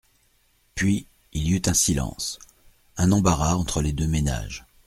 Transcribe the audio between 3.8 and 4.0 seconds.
les